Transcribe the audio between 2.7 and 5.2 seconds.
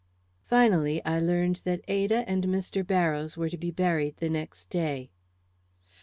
Barrows were to be buried the next day.